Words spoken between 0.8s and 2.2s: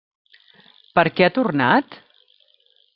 Per què ha tornat?